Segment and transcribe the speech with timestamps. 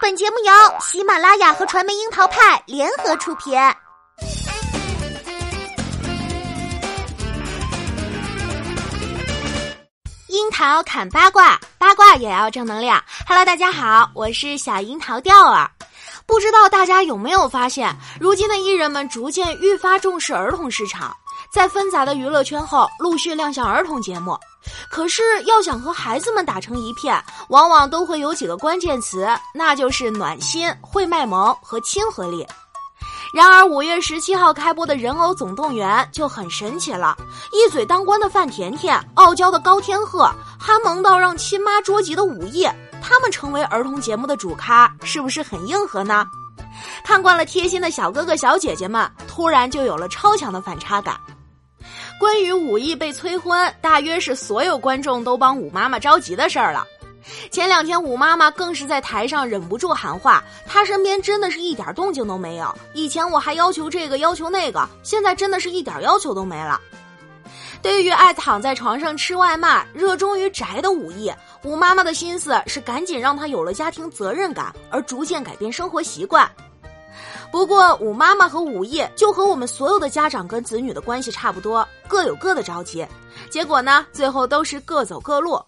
[0.00, 3.52] 本节目由喜马拉雅和传媒樱桃派联合出品。
[10.28, 13.02] 樱桃砍八卦，八卦也要正能量。
[13.26, 15.70] Hello，大家好，我是小樱桃钓儿。
[16.26, 21.16] 不知道大家有没有发现，如今的艺人们逐渐愈发重视儿童市场，
[21.50, 24.38] 在纷杂的娱乐圈后，陆续亮相儿童节目。
[24.90, 32.46] 可是要想和孩子们打成一片，往往都会有几个关键词，那就是暖心、会卖萌和亲和力。
[33.32, 37.16] 然而五月十七号开播的《人偶总动员》就很神奇了，
[37.52, 42.68] 一嘴当官的范甜甜、傲娇的高天鹤、憨萌到让亲妈捉急的武艺，
[43.02, 46.26] 他们成为儿童节目的主咖，是不是很硬核呢？
[47.04, 51.18] 看惯了贴心的小哥哥小姐姐们，突然就有了超强的反差感。
[52.18, 56.84] 关于武艺被催婚，大约是所有观众都帮武妈妈着急的事儿了。
[57.50, 62.74] 前两天武妈妈更是在台上忍不住喊话，她身边真的是一点动静都没有。
[62.92, 66.80] 以前我还要求这个要求那个，现在真的是一点要求都没了。
[67.80, 76.50] 对于爱躺在床上吃外卖、热衷于宅的武艺，武妈妈的心思是赶紧让他有了家庭责任感，而逐渐改变生活习惯。
[77.50, 83.06] 不过，武妈妈和武艺就和我们所有的家长跟子女的关系差不多，各有各的着急。
[83.50, 85.60] 结果呢，最后都是各走各路。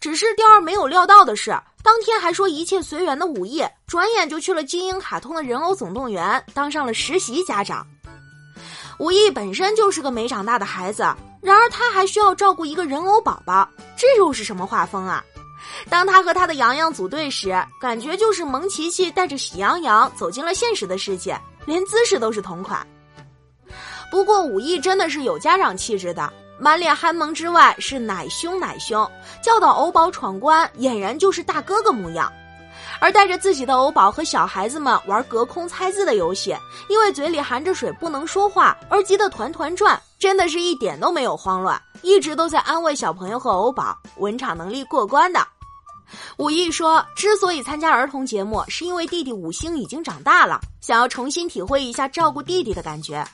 [0.00, 1.50] 只是雕儿没有料到的是，
[1.82, 7.86] 当天还说一切随缘的武艺，转眼就去了金鹰卡通的人偶总动员，当上了实习家长。
[8.98, 11.02] 武艺本身就是个没长大的孩子，
[11.42, 15.22] 然而他还需要照顾一个人偶宝宝，这又是什么画风啊？
[15.88, 22.86] 当他和他的洋洋组队时，感觉就是蒙奇奇带着喜羊羊走进了现实的世界，连姿势都是同款。
[24.10, 29.10] 不过武艺真的是有家长气质的，满脸憨萌之外是奶凶奶凶，
[29.42, 32.32] 教导偶宝闯关，俨然就是大哥哥模样。
[33.00, 36.56] 而带着自己的偶宝和小孩子们玩隔空猜字的游戏，
[36.88, 45.40] 因为嘴里含着水不能说话而急得团团转，真的是一点都没有慌乱，一直都在安慰小朋友和偶宝，稳场能力过关的。
[46.36, 53.26] 武艺说：“之所以参加儿童节目，是因为弟弟五星已经长大了，想要重新体会一下照顾弟弟的感觉。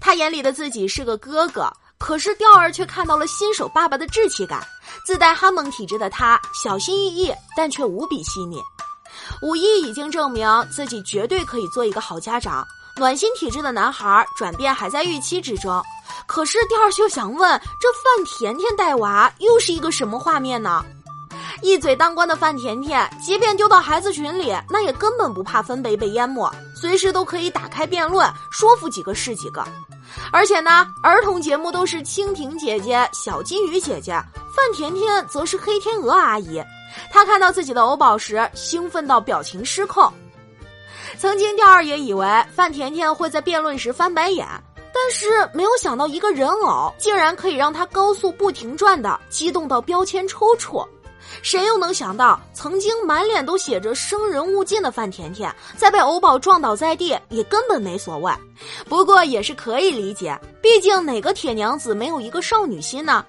[0.00, 4.62] 他眼里的自己是个哥哥，可是钓儿却看到了新手爸爸的稚气感。
[5.06, 8.60] 自带哈蒙体质的他，小心翼翼，但却无比细腻。
[9.42, 12.66] 武艺已经证明自己绝对可以做一个好家长。
[12.96, 15.82] 暖心体质的男孩转变还在预期之中。
[16.26, 20.84] 可是钓儿就想问：这范甜甜带娃又是一个什么画面呢？”
[21.62, 29.62] 一嘴当官的范甜甜，即便丢到孩子群里，那也根本不怕分贝被淹没，随时都可以打开辩论，说服几个是几个。
[30.32, 34.12] 而且呢，儿童节目都是蜻蜓姐姐、小金鱼姐姐，
[34.56, 36.62] 范甜甜则是黑天鹅阿姨。
[37.10, 40.10] 她看到自己的偶宝时，兴奋到表情失控。
[41.18, 44.46] 曾经钓二爷以为范甜甜会在辩论时翻白眼，
[44.92, 50.86] 但是没有想到一个人偶竟然可以让她高速不停转的激动到标签抽搐。
[51.42, 58.32] 谁又能想到，曾经满脸都写着“生人勿近”的范甜甜，在被欧宝撞倒在地也根本没所谓。
[58.88, 63.24] 不过也是可以理解，毕竟哪个铁娘子没有一个少女心呢？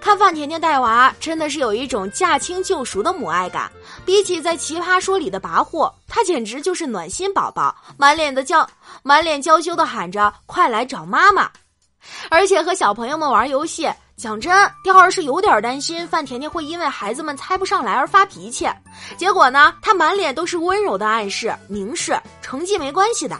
[0.00, 3.70] 看范甜甜带娃，真的是有一种驾轻就熟的母爱感。
[4.04, 8.68] 比起在《奇葩说》里的跋扈，她简直就是暖心宝宝，满脸的娇，
[9.02, 11.50] 满脸娇羞的喊着“快来找妈妈”，
[12.30, 13.90] 而且和小朋友们玩游戏。
[14.16, 14.52] 讲真，
[14.84, 18.66] 雕儿是有点担心范甜甜会因为孩子们猜不上来而发脾气。
[19.16, 23.36] 结果呢，她满脸都是温柔的暗示，明示成绩没关系的。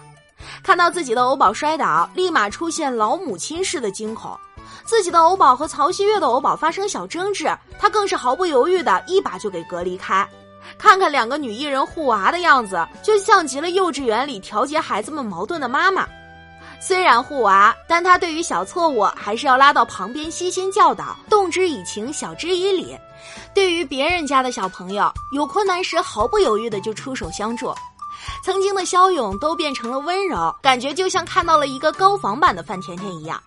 [0.65, 4.37] 看到自己的偶宝摔倒，立马出现老母亲式的惊恐。
[4.85, 10.29] 自己的偶宝和曹曦月的偶宝发生小争执，她更是毫不犹豫的一把就给隔离开。
[10.77, 16.07] 看看两个女艺人护娃的样子，就像极了幼稚园里调节孩子们矛盾的妈妈。
[16.87, 22.95] 虽然护娃，但他对于小错误还是要拉到旁边悉心教导，动之以情，晓之以理。
[23.55, 27.75] 对于别人家的小朋友，有困难时毫不犹豫的就出手相助。
[28.45, 33.43] 曾经的骁勇都变成了温柔，感觉就像看到了一个高仿版的范甜甜一样。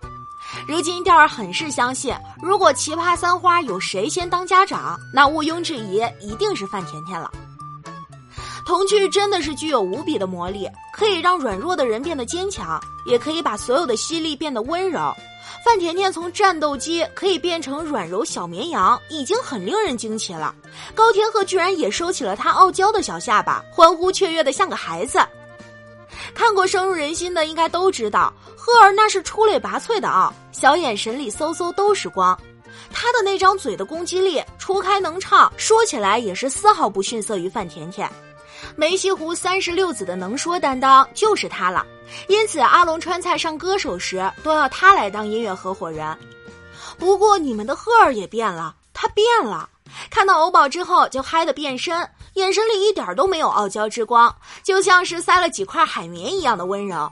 [0.66, 2.12] 如今钓儿很是相信，
[2.42, 7.30] 如果奇葩三花有谁先当家长，那毋庸置疑一定是范甜甜了。
[8.68, 15.10] 童趣真的是具有无比的魔力，可以让软弱的人变得坚强，也可以把所有的犀利变得温柔。
[15.64, 20.54] 范甜甜从战斗机可以变成软柔小绵羊，已经很令人惊奇了。
[20.94, 25.18] 高天鹤居然也收起了他傲娇的小下巴，欢呼雀跃的像个孩子。
[26.34, 32.38] 看过深入人心的应该都知道，鹤儿那是出类拔萃的傲，小眼神里嗖嗖都是光。
[32.92, 38.06] 他的那张嘴的攻击力，除开能唱，说起来也是丝毫不逊色于范甜甜。
[38.76, 41.84] 梅溪湖三十六子的能说担当就是他了，
[42.28, 46.16] 因此阿龙川菜上歌手时都要他来当音乐合伙人。
[46.98, 49.68] 不过你们的赫儿也变了，他变了，
[50.10, 57.10] 看到欧宝之后就嗨得变身，眼神里一点都没有傲娇之光，就像是塞了几块海绵一样的温柔。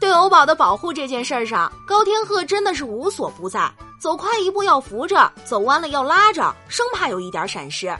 [0.00, 3.68] 对欧宝的保护这件事儿上，高天鹤真的是无所不在，
[4.00, 7.96] 走快一步要扶着，走弯了要拉着，生怕有一点闪失。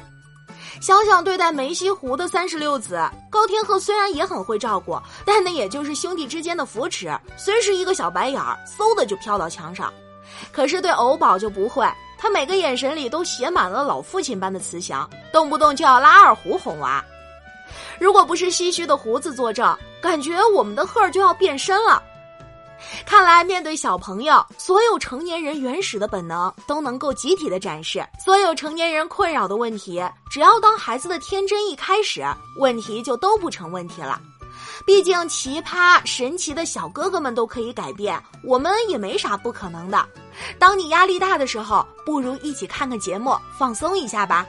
[0.81, 9.93] 想想对待梅溪湖的三十六子，高天鹤虽然也很会照顾，但那也就是兄弟之间的扶持，随时一个小白眼儿，嗖的就飘到墙上。
[10.53, 11.87] 可是对偶宝就不会，
[12.17, 17.05] 他每个眼神里都写满了老父亲般的慈祥，动不动就要拉二胡哄娃。
[17.99, 22.03] 如果不是唏嘘的胡子作证，感觉我们的鹤儿就要变身了。
[23.05, 28.05] 看来，面对小朋友，所有成年人原始的本能都能够集体的展示。
[28.25, 32.25] 所有成年人困扰的问题，只要当孩子的天真一开始，
[32.57, 34.21] 问题就都不成问题了。
[34.87, 40.07] 毕竟，奇葩神奇的小哥哥们都可以改变，我们也没啥不可能的。
[40.59, 44.47] 当你压力大的时候，不如一起看个节目，放松一下吧。